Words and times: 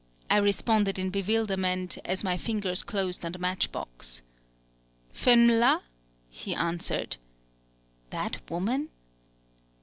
]I 0.30 0.36
responded 0.36 0.98
in 0.98 1.08
bewilderment, 1.08 1.96
as 2.04 2.22
my 2.22 2.36
fingers 2.36 2.82
closed 2.82 3.24
on 3.24 3.32
the 3.32 3.38
match 3.38 3.72
box. 3.72 4.20
"Fenm 5.14 5.48
là?" 5.58 5.80
he 6.28 6.54
answered.... 6.54 7.16
THAT 8.10 8.50
WOMAN? 8.50 8.90